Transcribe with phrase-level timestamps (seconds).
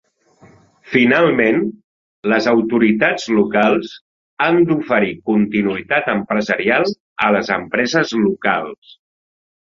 [0.91, 1.59] Finalment,
[2.31, 3.91] les autoritats locals
[4.45, 6.89] han d"oferir continuïtat empresarial
[7.27, 8.95] a les empreses locals.